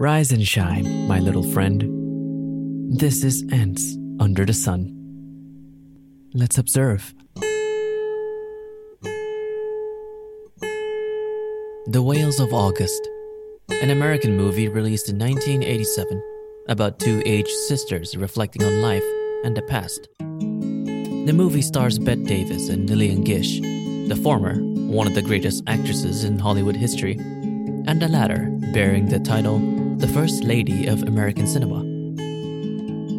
Rise 0.00 0.30
and 0.30 0.46
shine, 0.46 1.08
my 1.08 1.18
little 1.18 1.42
friend. 1.42 1.82
This 3.00 3.24
is 3.24 3.44
Ants 3.50 3.96
Under 4.20 4.44
the 4.44 4.54
Sun. 4.54 4.94
Let's 6.32 6.56
observe. 6.56 7.12
The 11.88 12.00
Whales 12.00 12.38
of 12.38 12.54
August, 12.54 13.08
an 13.70 13.90
American 13.90 14.36
movie 14.36 14.68
released 14.68 15.08
in 15.08 15.18
1987 15.18 16.22
about 16.68 17.00
two 17.00 17.20
aged 17.26 17.50
sisters 17.66 18.16
reflecting 18.16 18.62
on 18.62 18.80
life 18.80 19.02
and 19.42 19.56
the 19.56 19.62
past. 19.62 20.06
The 20.20 21.34
movie 21.34 21.62
stars 21.62 21.98
Bette 21.98 22.22
Davis 22.22 22.68
and 22.68 22.88
Lillian 22.88 23.24
Gish, 23.24 23.58
the 23.58 24.20
former, 24.22 24.60
one 24.60 25.08
of 25.08 25.16
the 25.16 25.22
greatest 25.22 25.64
actresses 25.66 26.22
in 26.22 26.38
Hollywood 26.38 26.76
history, 26.76 27.16
and 27.18 28.00
the 28.00 28.06
latter 28.06 28.48
bearing 28.72 29.06
the 29.06 29.18
title 29.18 29.58
The 29.98 30.06
First 30.14 30.44
Lady 30.44 30.86
of 30.86 31.02
American 31.02 31.48
Cinema. 31.48 31.82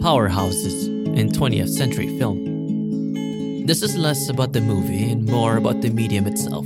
Powerhouses 0.02 0.88
in 1.14 1.28
20th 1.28 1.68
century 1.68 2.08
film. 2.18 3.66
This 3.66 3.84
is 3.84 3.98
less 3.98 4.30
about 4.30 4.54
the 4.54 4.62
movie 4.62 5.12
and 5.12 5.26
more 5.26 5.58
about 5.58 5.82
the 5.82 5.90
medium 5.90 6.26
itself 6.26 6.66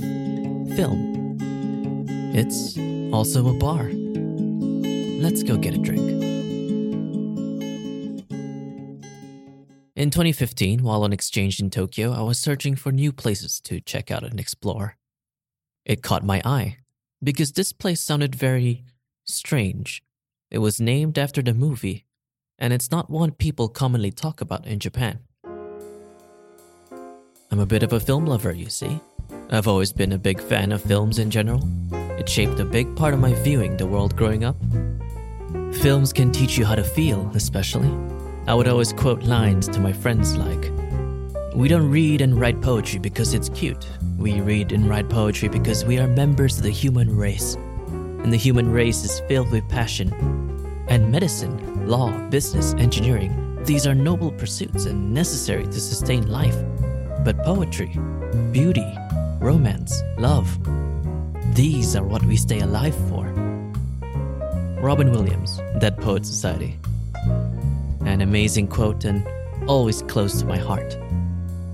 film. 0.76 1.36
It's 2.32 2.78
also 3.12 3.48
a 3.48 3.54
bar. 3.54 3.90
Let's 5.20 5.42
go 5.42 5.56
get 5.56 5.74
a 5.74 5.78
drink. 5.78 6.08
In 9.96 10.10
2015, 10.10 10.84
while 10.84 11.02
on 11.02 11.12
exchange 11.12 11.58
in 11.58 11.70
Tokyo, 11.70 12.12
I 12.12 12.22
was 12.22 12.38
searching 12.38 12.76
for 12.76 12.92
new 12.92 13.12
places 13.12 13.60
to 13.62 13.80
check 13.80 14.12
out 14.12 14.22
and 14.22 14.38
explore. 14.38 14.96
It 15.84 16.04
caught 16.04 16.24
my 16.24 16.40
eye 16.44 16.76
because 17.20 17.50
this 17.52 17.72
place 17.72 18.00
sounded 18.00 18.36
very 18.36 18.84
strange. 19.24 20.02
It 20.50 20.58
was 20.58 20.80
named 20.80 21.18
after 21.18 21.42
the 21.42 21.54
movie, 21.54 22.06
and 22.58 22.72
it's 22.72 22.90
not 22.90 23.10
one 23.10 23.32
people 23.32 23.68
commonly 23.68 24.10
talk 24.10 24.40
about 24.40 24.66
in 24.66 24.78
Japan. 24.78 25.20
I'm 27.50 27.60
a 27.60 27.66
bit 27.66 27.82
of 27.82 27.92
a 27.92 28.00
film 28.00 28.26
lover, 28.26 28.52
you 28.52 28.68
see. 28.68 29.00
I've 29.50 29.68
always 29.68 29.92
been 29.92 30.12
a 30.12 30.18
big 30.18 30.40
fan 30.40 30.72
of 30.72 30.82
films 30.82 31.18
in 31.18 31.30
general. 31.30 31.62
It 32.18 32.28
shaped 32.28 32.58
a 32.60 32.64
big 32.64 32.94
part 32.96 33.14
of 33.14 33.20
my 33.20 33.34
viewing 33.34 33.76
the 33.76 33.86
world 33.86 34.16
growing 34.16 34.44
up. 34.44 34.56
Films 35.82 36.12
can 36.12 36.32
teach 36.32 36.56
you 36.56 36.64
how 36.64 36.74
to 36.74 36.84
feel, 36.84 37.30
especially. 37.34 37.90
I 38.46 38.54
would 38.54 38.68
always 38.68 38.92
quote 38.92 39.22
lines 39.22 39.68
to 39.68 39.80
my 39.80 39.92
friends 39.92 40.36
like, 40.36 40.70
We 41.54 41.68
don't 41.68 41.90
read 41.90 42.20
and 42.20 42.40
write 42.40 42.60
poetry 42.60 42.98
because 42.98 43.34
it's 43.34 43.48
cute. 43.48 43.86
We 44.18 44.40
read 44.40 44.72
and 44.72 44.88
write 44.88 45.08
poetry 45.08 45.48
because 45.48 45.84
we 45.84 45.98
are 45.98 46.06
members 46.06 46.56
of 46.56 46.62
the 46.62 46.70
human 46.70 47.16
race. 47.16 47.56
And 48.24 48.32
the 48.32 48.38
human 48.38 48.72
race 48.72 49.04
is 49.04 49.20
filled 49.28 49.52
with 49.52 49.68
passion. 49.68 50.10
And 50.88 51.12
medicine, 51.12 51.86
law, 51.86 52.10
business, 52.30 52.74
engineering, 52.78 53.62
these 53.64 53.86
are 53.86 53.94
noble 53.94 54.32
pursuits 54.32 54.86
and 54.86 55.12
necessary 55.12 55.64
to 55.64 55.80
sustain 55.80 56.26
life. 56.30 56.56
But 57.22 57.44
poetry, 57.44 57.96
beauty, 58.50 58.86
romance, 59.40 60.02
love, 60.18 60.58
these 61.54 61.94
are 61.94 62.02
what 62.02 62.24
we 62.24 62.36
stay 62.36 62.60
alive 62.60 62.96
for. 63.08 63.26
Robin 64.80 65.10
Williams, 65.12 65.60
Dead 65.78 65.96
Poet 66.00 66.26
Society. 66.26 66.78
An 68.06 68.22
amazing 68.22 68.68
quote 68.68 69.04
and 69.04 69.26
always 69.68 70.02
close 70.02 70.40
to 70.40 70.46
my 70.46 70.58
heart. 70.58 70.96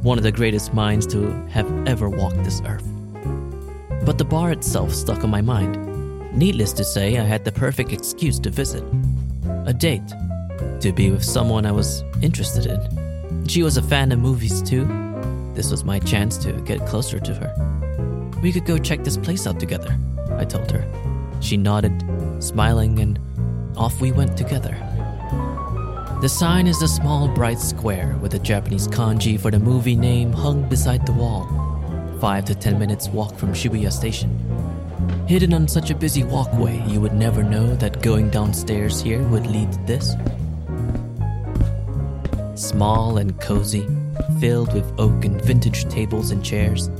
One 0.03 0.19
of 0.19 0.25
the 0.25 0.33
greatest 0.33 0.75
minds 0.75 1.07
to 1.09 1.31
have 1.49 1.71
ever 1.87 2.09
walked 2.09 2.43
this 2.43 2.61
earth. 2.67 2.87
But 4.05 4.19
the 4.19 4.25
bar 4.25 4.51
itself 4.51 4.93
stuck 4.93 5.25
on 5.25 5.31
my 5.31 5.43
mind. 5.43 5.90
Needless 6.33 6.73
to 6.75 6.85
say, 6.85 7.19
I 7.19 7.25
had 7.25 7.45
the 7.45 7.53
perfect 7.53 7.93
excuse 7.93 8.39
to 8.41 8.51
visit 8.51 8.85
a 9.67 9.75
date, 9.75 10.07
to 10.81 10.93
be 10.93 11.11
with 11.11 11.25
someone 11.25 11.67
I 11.67 11.73
was 11.73 12.03
interested 12.23 12.67
in. 12.67 13.47
She 13.49 13.63
was 13.63 13.77
a 13.77 13.83
fan 13.83 14.13
of 14.13 14.21
movies 14.21 14.63
too. 14.63 14.87
This 15.55 15.71
was 15.71 15.85
my 15.85 15.99
chance 15.99 16.37
to 16.39 16.53
get 16.63 16.87
closer 16.87 17.19
to 17.19 17.35
her. 17.35 18.39
We 18.43 18.53
could 18.53 18.65
go 18.65 18.79
check 18.79 19.05
this 19.05 19.17
place 19.17 19.47
out 19.47 19.59
together, 19.59 19.97
I 20.37 20.45
told 20.45 20.71
her. 20.71 20.85
She 21.41 21.57
nodded, 21.57 22.05
smiling, 22.39 23.01
and 23.01 23.19
off 23.77 24.01
we 24.01 24.13
went 24.13 24.37
together. 24.37 24.77
The 26.23 26.29
sign 26.29 26.67
is 26.67 26.81
a 26.81 26.89
small 26.89 27.29
bright 27.29 27.59
square 27.59 28.17
with 28.21 28.35
a 28.35 28.39
Japanese 28.39 28.87
kanji 28.87 29.39
for 29.39 29.51
the 29.51 29.59
movie 29.59 29.97
name 29.97 30.33
hung 30.33 30.69
beside 30.69 31.07
the 31.07 31.13
wall. 31.13 31.49
Five 32.21 32.45
to 32.47 32.55
ten 32.55 32.79
minutes 32.79 33.09
walk 33.09 33.37
from 33.37 33.53
Shibuya 33.53 33.91
Station. 33.91 34.50
Hidden 35.27 35.55
on 35.55 35.69
such 35.69 35.91
a 35.91 35.95
busy 35.95 36.25
walkway, 36.25 36.83
you 36.89 37.01
would 37.01 37.15
never 37.15 37.43
know 37.43 37.75
that 37.77 38.03
going 38.03 38.31
downstairs 38.31 39.01
here 39.01 39.23
would 39.29 39.47
lead 39.47 39.73
to 39.73 39.79
this. 39.81 40.17
Small 42.55 43.19
and 43.19 43.41
cozy, 43.41 43.87
filled 44.41 44.75
with 44.75 44.93
oak 44.99 45.25
and 45.25 45.41
vintage 45.43 45.85
tables 45.85 46.31
and 46.31 46.45
chairs. 46.45 46.91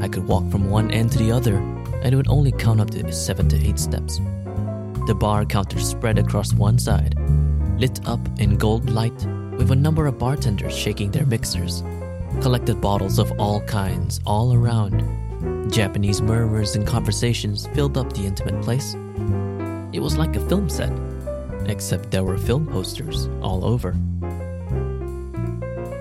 I 0.00 0.08
could 0.08 0.26
walk 0.26 0.50
from 0.50 0.68
one 0.68 0.90
end 0.90 1.12
to 1.12 1.18
the 1.18 1.30
other, 1.30 1.56
and 2.02 2.12
it 2.12 2.16
would 2.16 2.28
only 2.28 2.52
count 2.52 2.80
up 2.80 2.90
to 2.90 3.12
seven 3.12 3.48
to 3.50 3.56
eight 3.66 3.78
steps. 3.78 4.18
The 5.06 5.16
bar 5.18 5.44
counter 5.44 5.78
spread 5.78 6.18
across 6.18 6.52
one 6.52 6.78
side, 6.78 7.14
lit 7.78 8.00
up 8.06 8.20
in 8.38 8.56
gold 8.56 8.90
light 8.90 9.26
with 9.56 9.70
a 9.70 9.76
number 9.76 10.06
of 10.06 10.18
bartenders 10.18 10.76
shaking 10.76 11.12
their 11.12 11.24
mixers. 11.24 11.82
Collected 12.42 12.80
bottles 12.80 13.18
of 13.18 13.32
all 13.38 13.60
kinds 13.62 14.20
all 14.26 14.52
around. 14.52 15.25
Japanese 15.70 16.22
murmurs 16.22 16.76
and 16.76 16.86
conversations 16.86 17.66
filled 17.68 17.96
up 17.98 18.12
the 18.12 18.24
intimate 18.24 18.62
place. 18.62 18.94
It 19.92 20.00
was 20.00 20.16
like 20.16 20.36
a 20.36 20.48
film 20.48 20.68
set, 20.68 20.92
except 21.66 22.10
there 22.10 22.24
were 22.24 22.38
film 22.38 22.66
posters 22.66 23.28
all 23.42 23.64
over. 23.64 23.96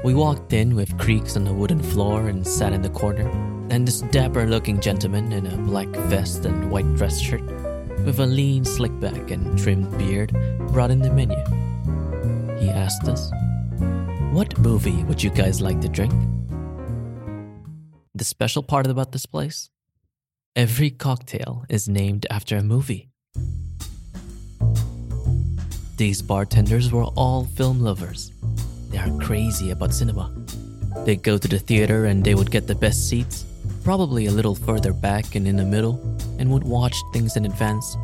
We 0.03 0.13
walked 0.13 0.53
in 0.53 0.75
with 0.75 0.97
creaks 0.97 1.35
on 1.35 1.45
the 1.45 1.53
wooden 1.53 1.81
floor 1.81 2.27
and 2.27 2.45
sat 2.45 2.73
in 2.73 2.81
the 2.81 2.89
corner, 2.89 3.27
and 3.69 3.87
this 3.87 4.01
dapper 4.01 4.45
looking 4.45 4.79
gentleman 4.79 5.31
in 5.31 5.47
a 5.47 5.57
black 5.57 5.89
vest 6.09 6.45
and 6.45 6.69
white 6.69 6.95
dress 6.95 7.19
shirt, 7.19 7.43
with 8.05 8.19
a 8.19 8.25
lean 8.25 8.65
slick 8.65 8.97
back 8.99 9.31
and 9.31 9.57
trimmed 9.57 9.97
beard, 9.97 10.31
brought 10.71 10.91
in 10.91 10.99
the 10.99 11.11
menu 11.11 11.41
he 12.59 12.69
asked 12.69 13.07
us. 13.07 13.31
What 14.31 14.57
movie 14.59 15.03
would 15.03 15.21
you 15.21 15.29
guys 15.29 15.61
like 15.61 15.81
to 15.81 15.89
drink? 15.89 16.13
The 18.17 18.23
special 18.23 18.63
part 18.63 18.87
about 18.87 19.11
this 19.11 19.25
place? 19.25 19.69
Every 20.55 20.89
cocktail 20.89 21.65
is 21.67 21.89
named 21.89 22.25
after 22.29 22.55
a 22.55 22.63
movie. 22.63 23.09
These 25.97 26.21
bartenders 26.21 26.93
were 26.93 27.03
all 27.17 27.43
film 27.43 27.81
lovers. 27.81 28.31
They 28.89 28.99
are 28.99 29.11
crazy 29.19 29.71
about 29.71 29.93
cinema. 29.93 30.33
They'd 31.03 31.23
go 31.23 31.37
to 31.37 31.47
the 31.49 31.59
theater 31.59 32.05
and 32.05 32.23
they 32.23 32.35
would 32.35 32.51
get 32.51 32.67
the 32.67 32.75
best 32.75 33.09
seats, 33.09 33.43
probably 33.83 34.27
a 34.27 34.31
little 34.31 34.55
further 34.55 34.93
back 34.93 35.35
and 35.35 35.45
in 35.45 35.57
the 35.57 35.65
middle, 35.65 35.99
and 36.39 36.49
would 36.51 36.63
watch 36.63 36.95
things 37.11 37.35
in 37.35 37.43
advance. 37.43 37.97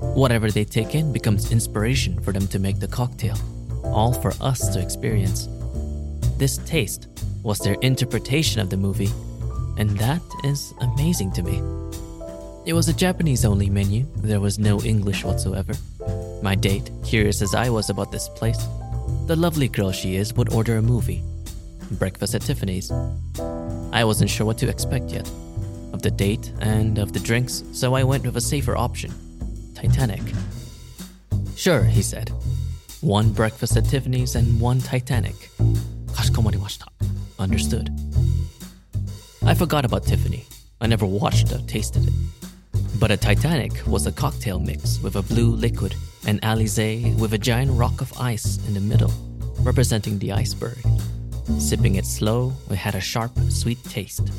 Whatever 0.00 0.50
they 0.50 0.64
take 0.64 0.94
in 0.94 1.12
becomes 1.12 1.52
inspiration 1.52 2.18
for 2.22 2.32
them 2.32 2.48
to 2.48 2.58
make 2.58 2.80
the 2.80 2.88
cocktail 2.88 3.36
all 3.84 4.14
for 4.14 4.32
us 4.40 4.70
to 4.70 4.80
experience. 4.80 5.50
This 6.38 6.56
taste 6.64 7.08
was 7.42 7.58
their 7.58 7.76
interpretation 7.82 8.58
of 8.58 8.70
the 8.70 8.78
movie, 8.78 9.10
and 9.80 9.96
that 9.96 10.20
is 10.44 10.74
amazing 10.82 11.32
to 11.32 11.42
me. 11.42 11.56
It 12.66 12.74
was 12.74 12.88
a 12.88 12.92
Japanese 12.92 13.46
only 13.46 13.70
menu, 13.70 14.04
there 14.14 14.38
was 14.38 14.58
no 14.58 14.82
English 14.82 15.24
whatsoever. 15.24 15.72
My 16.42 16.54
date, 16.54 16.90
curious 17.02 17.40
as 17.40 17.54
I 17.54 17.70
was 17.70 17.88
about 17.88 18.12
this 18.12 18.28
place, 18.28 18.62
the 19.26 19.36
lovely 19.36 19.68
girl 19.68 19.90
she 19.90 20.16
is, 20.16 20.34
would 20.34 20.52
order 20.52 20.76
a 20.76 20.82
movie 20.82 21.22
breakfast 21.92 22.34
at 22.34 22.42
Tiffany's. 22.42 22.92
I 23.90 24.04
wasn't 24.04 24.30
sure 24.30 24.46
what 24.46 24.58
to 24.58 24.68
expect 24.68 25.10
yet 25.10 25.28
of 25.94 26.02
the 26.02 26.10
date 26.10 26.52
and 26.60 26.98
of 26.98 27.14
the 27.14 27.18
drinks, 27.18 27.64
so 27.72 27.94
I 27.94 28.04
went 28.04 28.24
with 28.24 28.36
a 28.36 28.40
safer 28.40 28.76
option 28.76 29.12
Titanic. 29.74 30.22
Sure, 31.56 31.82
he 31.84 32.02
said. 32.02 32.30
One 33.00 33.32
breakfast 33.32 33.78
at 33.78 33.86
Tiffany's 33.86 34.36
and 34.36 34.60
one 34.60 34.80
Titanic. 34.80 35.36
Kashikomarimashita. 36.12 36.88
Understood. 37.38 37.88
I 39.50 39.54
forgot 39.54 39.84
about 39.84 40.04
Tiffany. 40.04 40.46
I 40.80 40.86
never 40.86 41.04
watched 41.04 41.50
or 41.50 41.58
tasted 41.66 42.06
it. 42.06 42.14
But 43.00 43.10
a 43.10 43.16
Titanic 43.16 43.84
was 43.84 44.06
a 44.06 44.12
cocktail 44.12 44.60
mix 44.60 45.00
with 45.02 45.16
a 45.16 45.22
blue 45.22 45.50
liquid 45.50 45.96
and 46.24 46.40
Alizé 46.42 47.18
with 47.18 47.32
a 47.32 47.38
giant 47.38 47.72
rock 47.72 48.00
of 48.00 48.12
ice 48.16 48.64
in 48.68 48.74
the 48.74 48.80
middle, 48.80 49.12
representing 49.62 50.20
the 50.20 50.30
iceberg. 50.30 50.78
Sipping 51.58 51.96
it 51.96 52.06
slow, 52.06 52.52
it 52.70 52.76
had 52.76 52.94
a 52.94 53.00
sharp, 53.00 53.36
sweet 53.48 53.82
taste, 53.82 54.30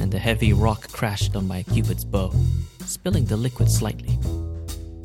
and 0.00 0.10
the 0.10 0.18
heavy 0.18 0.54
rock 0.54 0.90
crashed 0.92 1.36
on 1.36 1.46
my 1.46 1.62
cupid's 1.64 2.06
bow, 2.06 2.32
spilling 2.86 3.26
the 3.26 3.36
liquid 3.36 3.70
slightly. 3.70 4.18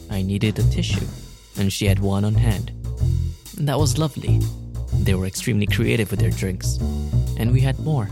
I 0.10 0.22
needed 0.22 0.58
a 0.58 0.64
tissue, 0.72 1.06
and 1.58 1.74
she 1.74 1.86
had 1.86 2.00
one 2.00 2.24
on 2.24 2.36
hand. 2.36 2.72
That 3.58 3.78
was 3.78 3.98
lovely. 3.98 4.40
They 5.04 5.16
were 5.16 5.26
extremely 5.26 5.68
creative 5.68 6.12
with 6.12 6.22
their 6.22 6.32
drinks, 6.32 6.78
and 7.38 7.52
we 7.52 7.60
had 7.60 7.78
more. 7.80 8.10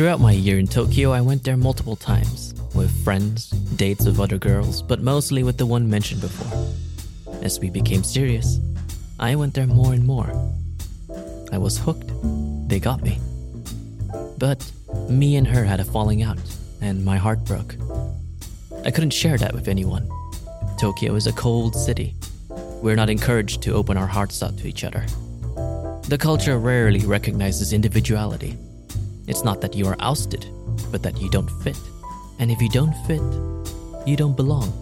Throughout 0.00 0.18
my 0.18 0.32
year 0.32 0.58
in 0.58 0.66
Tokyo, 0.66 1.12
I 1.12 1.20
went 1.20 1.44
there 1.44 1.58
multiple 1.58 1.94
times 1.94 2.54
with 2.74 3.04
friends, 3.04 3.50
dates 3.76 4.06
with 4.06 4.18
other 4.18 4.38
girls, 4.38 4.80
but 4.80 5.02
mostly 5.02 5.42
with 5.42 5.58
the 5.58 5.66
one 5.66 5.90
mentioned 5.90 6.22
before. 6.22 7.34
As 7.42 7.60
we 7.60 7.68
became 7.68 8.02
serious, 8.02 8.60
I 9.18 9.36
went 9.36 9.52
there 9.52 9.66
more 9.66 9.92
and 9.92 10.06
more. 10.06 10.32
I 11.52 11.58
was 11.58 11.76
hooked. 11.76 12.10
They 12.66 12.80
got 12.80 13.02
me. 13.02 13.20
But 14.38 14.72
me 15.10 15.36
and 15.36 15.46
her 15.46 15.64
had 15.64 15.80
a 15.80 15.84
falling 15.84 16.22
out, 16.22 16.38
and 16.80 17.04
my 17.04 17.18
heart 17.18 17.44
broke. 17.44 17.76
I 18.86 18.90
couldn't 18.90 19.12
share 19.12 19.36
that 19.36 19.52
with 19.52 19.68
anyone. 19.68 20.08
Tokyo 20.78 21.14
is 21.14 21.26
a 21.26 21.32
cold 21.34 21.76
city. 21.76 22.14
We're 22.80 22.96
not 22.96 23.10
encouraged 23.10 23.60
to 23.64 23.74
open 23.74 23.98
our 23.98 24.06
hearts 24.06 24.42
up 24.42 24.56
to 24.56 24.66
each 24.66 24.82
other. 24.82 25.04
The 26.08 26.16
culture 26.18 26.58
rarely 26.58 27.00
recognizes 27.00 27.74
individuality. 27.74 28.56
It's 29.30 29.44
not 29.44 29.60
that 29.60 29.76
you 29.76 29.86
are 29.86 29.96
ousted, 30.00 30.44
but 30.90 31.04
that 31.04 31.20
you 31.20 31.30
don't 31.30 31.48
fit. 31.62 31.78
And 32.40 32.50
if 32.50 32.60
you 32.60 32.68
don't 32.68 32.94
fit, 33.06 33.22
you 34.04 34.16
don't 34.16 34.36
belong. 34.36 34.72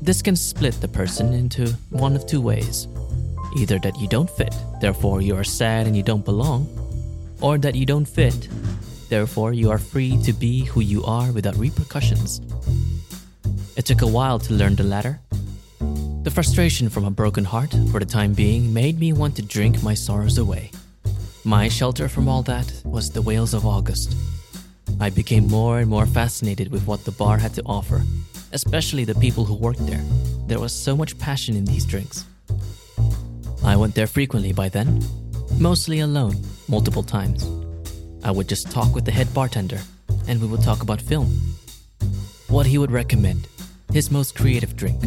This 0.00 0.22
can 0.22 0.36
split 0.36 0.80
the 0.80 0.86
person 0.86 1.32
into 1.32 1.76
one 1.90 2.14
of 2.14 2.26
two 2.26 2.40
ways 2.40 2.86
either 3.56 3.80
that 3.80 3.98
you 3.98 4.06
don't 4.06 4.30
fit, 4.30 4.54
therefore 4.80 5.20
you 5.20 5.34
are 5.34 5.42
sad 5.42 5.88
and 5.88 5.96
you 5.96 6.04
don't 6.04 6.24
belong, 6.24 6.68
or 7.40 7.58
that 7.58 7.74
you 7.74 7.84
don't 7.84 8.04
fit, 8.04 8.48
therefore 9.08 9.52
you 9.52 9.68
are 9.68 9.78
free 9.78 10.16
to 10.22 10.32
be 10.32 10.64
who 10.66 10.80
you 10.80 11.02
are 11.02 11.32
without 11.32 11.56
repercussions. 11.56 12.40
It 13.76 13.84
took 13.84 14.02
a 14.02 14.06
while 14.06 14.38
to 14.38 14.54
learn 14.54 14.76
the 14.76 14.84
latter. 14.84 15.18
The 16.22 16.30
frustration 16.30 16.88
from 16.88 17.04
a 17.04 17.10
broken 17.10 17.44
heart, 17.44 17.74
for 17.90 17.98
the 17.98 18.06
time 18.06 18.32
being, 18.32 18.72
made 18.72 19.00
me 19.00 19.12
want 19.12 19.34
to 19.36 19.42
drink 19.42 19.82
my 19.82 19.94
sorrows 19.94 20.38
away. 20.38 20.70
My 21.44 21.68
shelter 21.68 22.06
from 22.06 22.28
all 22.28 22.42
that 22.42 22.70
was 22.84 23.10
the 23.10 23.22
Whales 23.22 23.54
of 23.54 23.64
August. 23.64 24.14
I 25.00 25.08
became 25.08 25.46
more 25.48 25.78
and 25.78 25.88
more 25.88 26.04
fascinated 26.04 26.70
with 26.70 26.86
what 26.86 27.04
the 27.06 27.12
bar 27.12 27.38
had 27.38 27.54
to 27.54 27.62
offer, 27.64 28.02
especially 28.52 29.04
the 29.04 29.14
people 29.14 29.46
who 29.46 29.54
worked 29.54 29.86
there. 29.86 30.04
There 30.48 30.60
was 30.60 30.72
so 30.72 30.94
much 30.94 31.18
passion 31.18 31.56
in 31.56 31.64
these 31.64 31.86
drinks. 31.86 32.26
I 33.64 33.74
went 33.74 33.94
there 33.94 34.06
frequently 34.06 34.52
by 34.52 34.68
then, 34.68 35.02
mostly 35.58 36.00
alone, 36.00 36.36
multiple 36.68 37.02
times. 37.02 37.48
I 38.22 38.30
would 38.30 38.48
just 38.48 38.70
talk 38.70 38.94
with 38.94 39.06
the 39.06 39.12
head 39.12 39.32
bartender, 39.32 39.80
and 40.28 40.42
we 40.42 40.46
would 40.46 40.62
talk 40.62 40.82
about 40.82 41.00
film. 41.00 41.28
What 42.48 42.66
he 42.66 42.76
would 42.76 42.90
recommend, 42.90 43.48
his 43.94 44.10
most 44.10 44.34
creative 44.34 44.76
drink, 44.76 45.02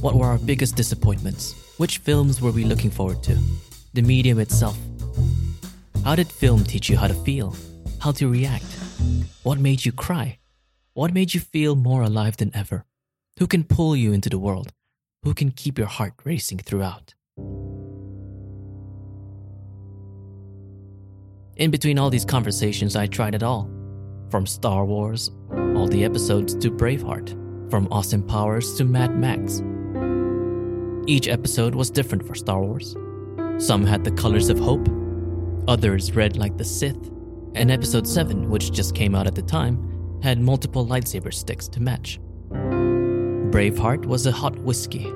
what 0.00 0.14
were 0.14 0.26
our 0.26 0.38
biggest 0.38 0.76
disappointments, 0.76 1.56
which 1.78 1.98
films 1.98 2.40
were 2.40 2.52
we 2.52 2.62
looking 2.62 2.90
forward 2.90 3.24
to, 3.24 3.36
the 3.94 4.02
medium 4.02 4.38
itself. 4.38 4.78
How 6.04 6.16
did 6.16 6.32
film 6.32 6.64
teach 6.64 6.88
you 6.88 6.96
how 6.96 7.06
to 7.06 7.14
feel, 7.14 7.54
how 8.00 8.10
to 8.12 8.26
react? 8.28 8.64
What 9.44 9.60
made 9.60 9.84
you 9.84 9.92
cry? 9.92 10.40
What 10.94 11.14
made 11.14 11.32
you 11.32 11.38
feel 11.38 11.76
more 11.76 12.02
alive 12.02 12.38
than 12.38 12.50
ever? 12.56 12.84
Who 13.38 13.46
can 13.46 13.62
pull 13.62 13.94
you 13.94 14.12
into 14.12 14.28
the 14.28 14.38
world? 14.38 14.72
Who 15.22 15.32
can 15.32 15.52
keep 15.52 15.78
your 15.78 15.86
heart 15.86 16.14
racing 16.24 16.58
throughout? 16.58 17.14
In 21.56 21.70
between 21.70 22.00
all 22.00 22.10
these 22.10 22.24
conversations, 22.24 22.96
I 22.96 23.06
tried 23.06 23.36
it 23.36 23.44
all. 23.44 23.70
From 24.28 24.44
Star 24.44 24.84
Wars, 24.84 25.30
all 25.76 25.86
the 25.86 26.04
episodes 26.04 26.56
to 26.56 26.70
Braveheart, 26.72 27.30
from 27.70 27.86
Austin 27.92 28.24
Powers 28.24 28.74
to 28.74 28.84
Mad 28.84 29.16
Max. 29.16 29.62
Each 31.06 31.28
episode 31.28 31.76
was 31.76 31.90
different 31.90 32.26
for 32.26 32.34
Star 32.34 32.60
Wars. 32.60 32.96
Some 33.58 33.86
had 33.86 34.02
the 34.02 34.10
colors 34.10 34.48
of 34.48 34.58
hope, 34.58 34.88
others 35.68 36.14
read 36.14 36.36
like 36.36 36.56
the 36.56 36.64
Sith, 36.64 37.10
and 37.54 37.70
episode 37.70 38.06
7, 38.06 38.48
which 38.48 38.72
just 38.72 38.94
came 38.94 39.14
out 39.14 39.26
at 39.26 39.34
the 39.34 39.42
time, 39.42 40.20
had 40.22 40.40
multiple 40.40 40.86
lightsaber 40.86 41.32
sticks 41.32 41.68
to 41.68 41.80
match. 41.80 42.18
Braveheart 42.50 44.06
was 44.06 44.26
a 44.26 44.32
hot 44.32 44.58
whiskey, 44.58 45.12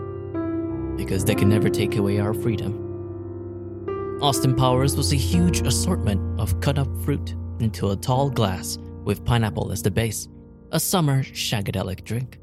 because 0.97 1.25
they 1.25 1.35
can 1.35 1.49
never 1.49 1.69
take 1.69 1.97
away 1.97 2.19
our 2.19 2.35
freedom. 2.35 4.19
Austin 4.23 4.55
Powers 4.55 4.97
was 4.97 5.13
a 5.13 5.17
huge 5.17 5.61
assortment 5.67 6.41
of 6.41 6.59
cut 6.61 6.79
up 6.79 6.89
fruit 7.03 7.35
into 7.61 7.91
a 7.91 7.97
tall 7.97 8.31
glass 8.31 8.79
with 9.05 9.25
pineapple 9.25 9.73
as 9.73 9.83
the 9.83 9.91
base, 9.91 10.29
a 10.73 10.81
summer 10.81 11.23
shagadelic 11.23 12.05
drink. 12.05 12.39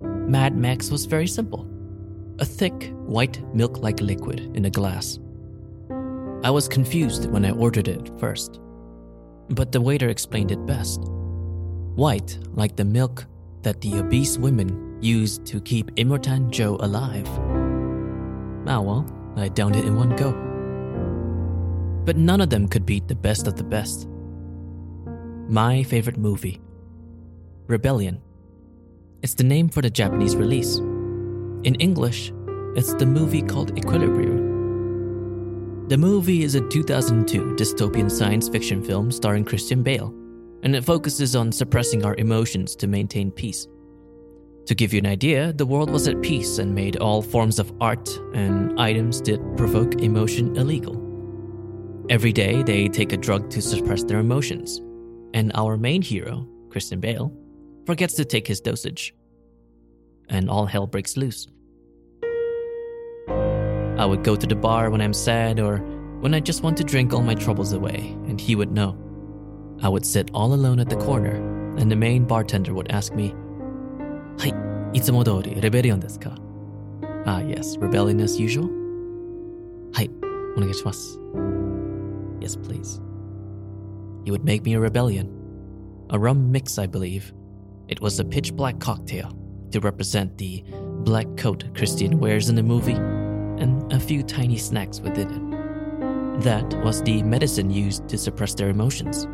Mad 0.00 0.56
Max 0.56 0.90
was 0.90 1.06
very 1.06 1.26
simple 1.26 1.70
a 2.40 2.44
thick, 2.44 2.92
white 3.06 3.40
milk 3.54 3.78
like 3.78 4.00
liquid 4.00 4.40
in 4.56 4.64
a 4.64 4.70
glass. 4.70 5.20
I 6.44 6.50
was 6.50 6.68
confused 6.68 7.24
when 7.30 7.46
I 7.46 7.52
ordered 7.52 7.88
it 7.88 8.10
first, 8.20 8.60
but 9.48 9.72
the 9.72 9.80
waiter 9.80 10.10
explained 10.10 10.50
it 10.52 10.66
best. 10.66 11.00
White, 11.94 12.38
like 12.52 12.76
the 12.76 12.84
milk 12.84 13.24
that 13.62 13.80
the 13.80 13.98
obese 13.98 14.36
women 14.36 14.98
used 15.00 15.46
to 15.46 15.62
keep 15.62 15.90
Immortan 15.92 16.50
Joe 16.50 16.76
alive. 16.80 17.26
Ah, 18.68 18.82
well, 18.82 19.06
I 19.36 19.48
downed 19.48 19.74
it 19.74 19.86
in 19.86 19.96
one 19.96 20.14
go. 20.16 20.32
But 22.04 22.18
none 22.18 22.42
of 22.42 22.50
them 22.50 22.68
could 22.68 22.84
beat 22.84 23.08
the 23.08 23.14
best 23.14 23.46
of 23.46 23.56
the 23.56 23.64
best. 23.64 24.06
My 25.48 25.82
favorite 25.82 26.18
movie 26.18 26.60
Rebellion. 27.68 28.20
It's 29.22 29.34
the 29.34 29.44
name 29.44 29.70
for 29.70 29.80
the 29.80 29.88
Japanese 29.88 30.36
release. 30.36 30.76
In 30.76 31.74
English, 31.76 32.34
it's 32.76 32.92
the 32.92 33.06
movie 33.06 33.40
called 33.40 33.78
Equilibrium. 33.78 34.33
The 35.88 35.98
movie 35.98 36.44
is 36.44 36.54
a 36.54 36.66
2002 36.68 37.56
dystopian 37.56 38.10
science 38.10 38.48
fiction 38.48 38.82
film 38.82 39.12
starring 39.12 39.44
Christian 39.44 39.82
Bale, 39.82 40.14
and 40.62 40.74
it 40.74 40.82
focuses 40.82 41.36
on 41.36 41.52
suppressing 41.52 42.06
our 42.06 42.14
emotions 42.14 42.74
to 42.76 42.86
maintain 42.86 43.30
peace. 43.30 43.68
To 44.64 44.74
give 44.74 44.94
you 44.94 45.00
an 45.00 45.06
idea, 45.06 45.52
the 45.52 45.66
world 45.66 45.90
was 45.90 46.08
at 46.08 46.22
peace 46.22 46.56
and 46.56 46.74
made 46.74 46.96
all 46.96 47.20
forms 47.20 47.58
of 47.58 47.70
art 47.82 48.08
and 48.32 48.80
items 48.80 49.20
that 49.22 49.56
provoke 49.58 50.00
emotion 50.00 50.56
illegal. 50.56 50.96
Every 52.08 52.32
day, 52.32 52.62
they 52.62 52.88
take 52.88 53.12
a 53.12 53.18
drug 53.18 53.50
to 53.50 53.60
suppress 53.60 54.04
their 54.04 54.20
emotions, 54.20 54.78
and 55.34 55.52
our 55.54 55.76
main 55.76 56.00
hero, 56.00 56.48
Christian 56.70 56.98
Bale, 56.98 57.30
forgets 57.84 58.14
to 58.14 58.24
take 58.24 58.46
his 58.46 58.62
dosage. 58.62 59.14
And 60.30 60.48
all 60.48 60.64
hell 60.64 60.86
breaks 60.86 61.18
loose. 61.18 61.46
I 63.96 64.06
would 64.06 64.24
go 64.24 64.34
to 64.34 64.46
the 64.46 64.56
bar 64.56 64.90
when 64.90 65.00
I'm 65.00 65.12
sad 65.12 65.60
or 65.60 65.78
when 66.20 66.34
I 66.34 66.40
just 66.40 66.62
want 66.62 66.76
to 66.78 66.84
drink 66.84 67.12
all 67.12 67.22
my 67.22 67.34
troubles 67.34 67.72
away, 67.72 68.16
and 68.26 68.40
he 68.40 68.56
would 68.56 68.72
know. 68.72 68.96
I 69.82 69.88
would 69.88 70.06
sit 70.06 70.30
all 70.34 70.54
alone 70.54 70.80
at 70.80 70.88
the 70.88 70.96
corner, 70.96 71.36
and 71.76 71.90
the 71.90 71.96
main 71.96 72.24
bartender 72.24 72.74
would 72.74 72.90
ask 72.90 73.12
me, 73.14 73.34
Hai, 74.40 74.50
itsumodori, 74.94 75.62
rebellion 75.62 76.00
desu 76.00 76.20
ka? 76.20 76.34
Ah, 77.26 77.40
yes, 77.40 77.76
rebellion 77.76 78.20
as 78.20 78.40
usual? 78.40 78.68
Hai, 79.94 80.08
onegaishimasu. 80.56 81.20
Yes, 82.42 82.56
please. 82.56 83.00
He 84.24 84.30
would 84.30 84.44
make 84.44 84.64
me 84.64 84.74
a 84.74 84.80
rebellion. 84.80 85.28
A 86.10 86.18
rum 86.18 86.50
mix, 86.50 86.78
I 86.78 86.86
believe. 86.86 87.32
It 87.88 88.00
was 88.00 88.18
a 88.18 88.24
pitch 88.24 88.54
black 88.54 88.80
cocktail 88.80 89.38
to 89.70 89.80
represent 89.80 90.38
the 90.38 90.64
black 91.04 91.26
coat 91.36 91.64
Christian 91.74 92.18
wears 92.18 92.48
in 92.48 92.56
the 92.56 92.62
movie 92.62 92.98
and 93.58 93.92
a 93.92 94.00
few 94.00 94.22
tiny 94.22 94.58
snacks 94.58 95.00
within 95.00 95.28
it. 95.28 96.42
That 96.42 96.64
was 96.84 97.02
the 97.02 97.22
medicine 97.22 97.70
used 97.70 98.08
to 98.08 98.18
suppress 98.18 98.54
their 98.54 98.68
emotions. 98.68 99.26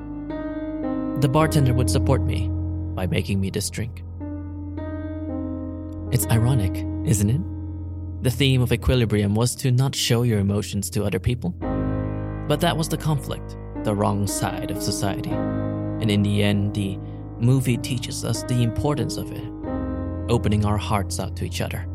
The 1.23 1.29
bartender 1.29 1.75
would 1.75 1.91
support 1.91 2.23
me 2.23 2.49
by 2.95 3.07
making 3.07 3.41
me 3.41 3.51
this 3.51 3.71
drink. 3.71 4.03
It's 6.13 6.27
ironic, 6.27 6.85
isn't 7.07 7.31
it? 7.31 7.41
The 8.23 8.31
theme 8.31 8.61
of 8.61 8.73
equilibrium 8.73 9.35
was 9.35 9.55
to 9.57 9.71
not 9.71 9.95
show 9.95 10.23
your 10.23 10.41
emotions 10.41 10.91
to 10.91 11.05
other 11.05 11.19
people. 11.19 11.51
But 12.49 12.61
that 12.61 12.77
was 12.77 12.89
the 12.89 12.97
conflict, 12.97 13.57
the 13.85 13.95
wrong 13.95 14.27
side 14.27 14.71
of 14.71 14.83
society. 14.83 15.31
And 15.31 16.11
in 16.11 16.23
the 16.23 16.43
end, 16.43 16.75
the 16.75 16.99
movie 17.39 17.79
teaches 17.79 18.25
us 18.25 18.43
the 18.43 18.63
importance 18.63 19.17
of 19.17 19.31
it, 19.31 19.49
opening 20.29 20.65
our 20.65 20.77
hearts 20.77 21.19
out 21.21 21.37
to 21.37 21.45
each 21.45 21.61
other, 21.61 21.87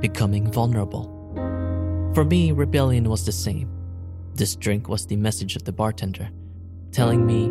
becoming 0.00 0.50
vulnerable. 0.50 1.17
For 2.14 2.24
me, 2.24 2.52
rebellion 2.52 3.08
was 3.08 3.24
the 3.24 3.32
same. 3.32 3.70
This 4.34 4.56
drink 4.56 4.88
was 4.88 5.06
the 5.06 5.16
message 5.16 5.56
of 5.56 5.64
the 5.64 5.72
bartender, 5.72 6.30
telling 6.92 7.26
me, 7.26 7.50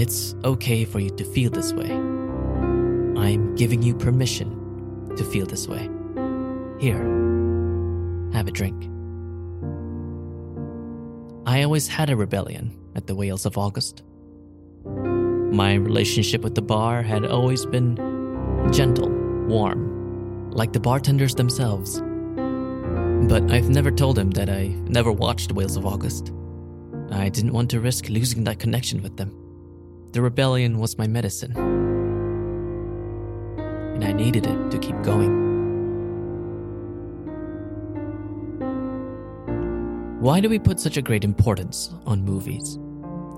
it's 0.00 0.34
okay 0.44 0.84
for 0.84 1.00
you 1.00 1.10
to 1.10 1.24
feel 1.24 1.50
this 1.50 1.72
way. 1.72 1.90
I'm 1.90 3.54
giving 3.54 3.82
you 3.82 3.94
permission 3.94 5.14
to 5.16 5.24
feel 5.24 5.46
this 5.46 5.66
way. 5.66 5.88
Here, 6.78 7.02
have 8.32 8.46
a 8.46 8.50
drink. 8.50 8.90
I 11.46 11.62
always 11.62 11.88
had 11.88 12.10
a 12.10 12.16
rebellion 12.16 12.76
at 12.94 13.06
the 13.06 13.14
Whales 13.14 13.46
of 13.46 13.56
August. 13.56 14.02
My 14.84 15.74
relationship 15.74 16.42
with 16.42 16.54
the 16.54 16.62
bar 16.62 17.02
had 17.02 17.24
always 17.24 17.64
been 17.64 17.96
gentle, 18.72 19.08
warm, 19.46 20.50
like 20.50 20.72
the 20.72 20.80
bartenders 20.80 21.34
themselves. 21.34 22.02
But 23.28 23.50
I've 23.50 23.68
never 23.68 23.90
told 23.90 24.16
them 24.16 24.30
that 24.32 24.48
I 24.48 24.68
never 24.84 25.10
watched 25.10 25.52
Whales 25.52 25.76
of 25.76 25.86
August. 25.86 26.32
I 27.10 27.28
didn't 27.28 27.52
want 27.52 27.70
to 27.70 27.80
risk 27.80 28.08
losing 28.08 28.44
that 28.44 28.58
connection 28.58 29.02
with 29.02 29.16
them. 29.16 29.34
The 30.12 30.22
rebellion 30.22 30.78
was 30.78 30.98
my 30.98 31.06
medicine. 31.06 31.76
and 33.96 34.04
I 34.04 34.12
needed 34.12 34.46
it 34.46 34.70
to 34.70 34.78
keep 34.78 35.00
going. 35.02 35.32
Why 40.20 40.40
do 40.40 40.50
we 40.50 40.58
put 40.58 40.78
such 40.78 40.98
a 40.98 41.02
great 41.02 41.24
importance 41.24 41.94
on 42.04 42.22
movies? 42.22 42.78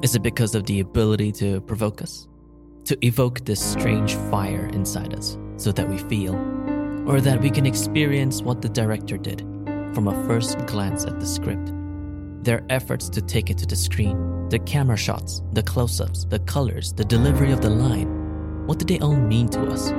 Is 0.03 0.17
it 0.17 0.23
because 0.23 0.57
of 0.57 0.67
the 0.67 0.81
ability 0.81 1.31
to 1.33 1.61
provoke 1.61 2.03
us? 2.03 2.27
To 2.87 3.07
evoke 3.07 3.45
this 3.45 3.65
strange 3.65 4.17
fire 4.31 4.69
inside 4.73 5.15
us 5.15 5.39
so 5.59 5.71
that 5.71 5.89
we 5.89 5.99
feel? 5.99 6.35
Or 7.07 7.21
that 7.21 7.41
we 7.41 7.51
can 7.51 7.65
experience 7.65 8.43
what 8.43 8.61
the 8.61 8.69
director 8.69 9.17
did 9.17 9.43
from 9.95 10.09
a 10.09 10.27
first 10.27 10.59
glance 10.67 11.05
at 11.05 11.21
the 11.21 11.27
script? 11.27 11.73
Their 12.43 12.65
efforts 12.71 13.09
to 13.11 13.21
take 13.21 13.51
it 13.51 13.59
to 13.59 13.67
the 13.67 13.77
screen, 13.77 14.49
the 14.49 14.59
camera 14.59 14.97
shots, 14.97 15.43
the 15.53 15.63
close 15.63 16.01
ups, 16.01 16.25
the 16.25 16.39
colors, 16.41 16.93
the 16.93 17.05
delivery 17.05 17.53
of 17.53 17.61
the 17.61 17.71
line, 17.71 18.19
what 18.69 18.79
did 18.79 18.89
they 18.89 18.99
all 18.99 19.17
mean 19.17 19.49
to 19.49 19.63
us? 19.63 19.91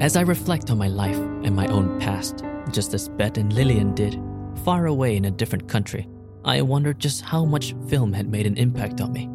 As 0.00 0.16
I 0.16 0.22
reflect 0.22 0.72
on 0.72 0.78
my 0.78 0.88
life 0.88 1.16
and 1.16 1.54
my 1.54 1.68
own 1.68 2.00
past, 2.00 2.42
just 2.72 2.92
as 2.92 3.08
Bette 3.08 3.40
and 3.40 3.52
Lillian 3.52 3.94
did, 3.94 4.20
far 4.64 4.86
away 4.86 5.16
in 5.16 5.26
a 5.26 5.30
different 5.30 5.68
country, 5.68 6.08
I 6.44 6.60
wondered 6.62 6.98
just 6.98 7.22
how 7.22 7.44
much 7.44 7.76
film 7.88 8.12
had 8.12 8.28
made 8.28 8.48
an 8.48 8.56
impact 8.56 9.00
on 9.00 9.12
me. 9.12 9.30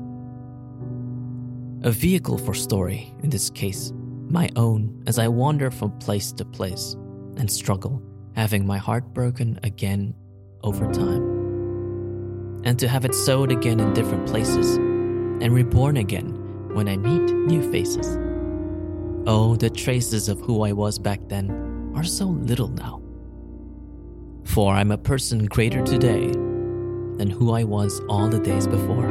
A 1.87 1.91
vehicle 1.91 2.37
for 2.37 2.53
story, 2.53 3.13
in 3.23 3.29
this 3.29 3.49
case, 3.49 3.93
my 4.27 4.49
own, 4.57 5.01
as 5.07 5.17
I 5.17 5.29
wander 5.29 5.71
from 5.71 5.97
place 5.99 6.33
to 6.33 6.43
place 6.43 6.97
and 7.37 7.49
struggle, 7.49 8.03
having 8.39 8.65
my 8.65 8.77
heart 8.77 9.03
broken 9.13 9.59
again 9.63 10.15
over 10.63 10.89
time. 10.93 11.23
And 12.63 12.79
to 12.79 12.87
have 12.87 13.03
it 13.03 13.13
sewed 13.13 13.51
again 13.51 13.81
in 13.81 13.93
different 13.93 14.27
places 14.27 14.77
and 14.77 15.53
reborn 15.53 15.97
again 15.97 16.29
when 16.73 16.87
I 16.87 16.95
meet 16.95 17.33
new 17.33 17.69
faces. 17.69 18.17
Oh, 19.27 19.57
the 19.57 19.69
traces 19.69 20.29
of 20.29 20.39
who 20.39 20.63
I 20.63 20.71
was 20.71 20.97
back 20.97 21.19
then 21.27 21.91
are 21.97 22.05
so 22.05 22.27
little 22.27 22.69
now. 22.69 23.01
For 24.45 24.73
I'm 24.73 24.91
a 24.91 24.97
person 24.97 25.45
greater 25.45 25.83
today 25.83 26.27
than 26.31 27.29
who 27.29 27.51
I 27.51 27.65
was 27.65 27.99
all 28.07 28.29
the 28.29 28.39
days 28.39 28.67
before. 28.67 29.09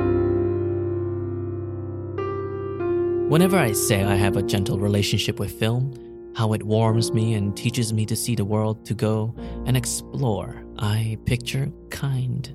Whenever 3.28 3.58
I 3.58 3.73
say 3.73 4.04
I 4.04 4.14
have 4.14 4.38
a 4.38 4.42
gentle 4.42 4.78
relationship 4.78 5.38
with 5.38 5.52
film, 5.52 6.08
how 6.38 6.52
it 6.52 6.62
warms 6.62 7.12
me 7.12 7.35
and 7.35 7.57
teaches 7.57 7.92
me 7.92 8.07
to 8.07 8.14
see 8.14 8.37
the 8.37 8.45
world, 8.45 8.87
to 8.87 8.95
go 8.95 9.35
and 9.66 9.76
explore, 9.76 10.62
I 10.78 11.18
picture 11.25 11.68
kind 11.90 12.54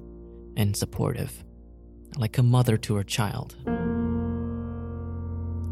and 0.55 0.73
supportive, 0.73 1.43
like 2.15 2.37
a 2.37 2.43
mother 2.43 2.77
to 2.77 2.95
her 2.95 3.03
child. 3.03 3.57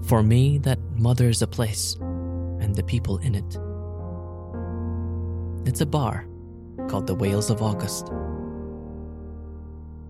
For 0.04 0.22
me, 0.22 0.58
that 0.58 0.78
mother 0.94 1.30
is 1.30 1.42
a 1.42 1.48
place 1.48 1.96
and 2.60 2.76
the 2.76 2.84
people 2.84 3.18
in 3.20 3.34
it. 3.34 3.58
It's 5.66 5.80
a 5.80 5.86
bar 5.86 6.28
called 6.90 7.08
the 7.08 7.16
Whales 7.16 7.50
of 7.50 7.62
August. 7.62 8.08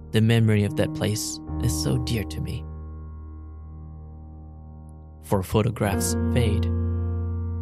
The 0.09 0.21
memory 0.21 0.63
of 0.63 0.75
that 0.77 0.95
place 0.95 1.39
is 1.61 1.83
so 1.83 1.99
dear 1.99 2.23
to 2.23 2.41
me. 2.41 2.65
For 5.21 5.43
photographs 5.43 6.15
fade, 6.33 6.67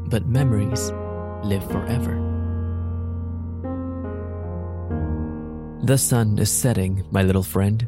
but 0.10 0.26
memories 0.26 0.92
live 1.44 1.64
forever. 1.70 2.26
The 5.84 5.98
sun 5.98 6.38
is 6.38 6.52
setting, 6.52 7.06
my 7.12 7.24
little 7.24 7.44
friend. 7.44 7.88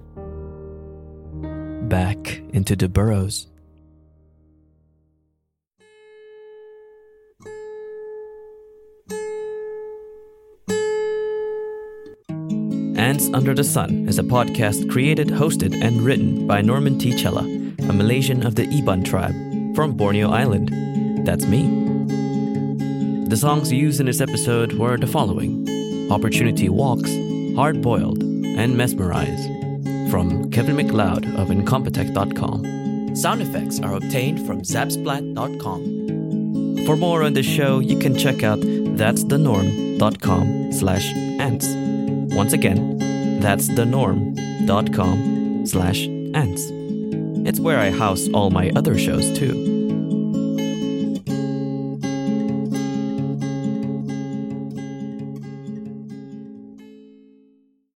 Back 1.89 2.41
into 2.53 2.75
the 2.75 2.87
burrows. 2.87 3.47
Ants 12.95 13.29
Under 13.33 13.53
the 13.53 13.63
Sun 13.63 14.07
is 14.07 14.19
a 14.19 14.23
podcast 14.23 14.89
created, 14.89 15.27
hosted, 15.27 15.83
and 15.83 16.01
written 16.01 16.47
by 16.47 16.61
Norman 16.61 16.97
T. 16.97 17.13
Chella, 17.13 17.43
a 17.43 17.93
Malaysian 17.93 18.45
of 18.45 18.55
the 18.55 18.67
Iban 18.67 19.03
tribe 19.03 19.35
from 19.75 19.97
Borneo 19.97 20.29
Island. 20.29 20.69
That's 21.27 21.45
me. 21.45 21.80
The 23.31 23.37
songs 23.37 23.71
used 23.71 24.01
in 24.01 24.07
this 24.07 24.19
episode 24.19 24.73
were 24.73 24.97
the 24.97 25.07
following 25.07 25.65
Opportunity 26.11 26.67
Walks, 26.67 27.09
Hard 27.55 27.81
Boiled, 27.81 28.21
and 28.21 28.75
Mesmerize 28.75 29.45
from 30.11 30.51
Kevin 30.51 30.75
MacLeod 30.75 31.25
of 31.37 31.47
Incompetech.com. 31.47 33.15
Sound 33.15 33.41
effects 33.41 33.79
are 33.79 33.93
obtained 33.93 34.45
from 34.45 34.63
Zapsplat.com. 34.63 36.85
For 36.85 36.97
more 36.97 37.23
on 37.23 37.31
this 37.31 37.45
show, 37.45 37.79
you 37.79 37.97
can 37.97 38.17
check 38.17 38.43
out 38.43 38.59
that'sthenorm.com 38.59 40.73
slash 40.73 41.13
ants. 41.15 41.67
Once 42.35 42.51
again, 42.51 42.97
that's 43.39 43.69
thenorm.com 43.69 45.65
slash 45.65 46.05
ants. 46.33 46.67
It's 47.47 47.61
where 47.61 47.79
I 47.79 47.91
house 47.91 48.27
all 48.33 48.49
my 48.49 48.73
other 48.75 48.97
shows 48.97 49.31
too. 49.39 49.70